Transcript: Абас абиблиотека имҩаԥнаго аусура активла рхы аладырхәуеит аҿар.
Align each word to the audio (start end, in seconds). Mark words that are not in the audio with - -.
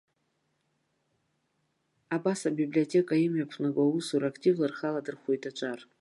Абас 2.15 2.41
абиблиотека 2.47 3.15
имҩаԥнаго 3.25 3.81
аусура 3.83 4.25
активла 4.29 4.67
рхы 4.71 4.85
аладырхәуеит 4.89 5.43
аҿар. 5.49 5.79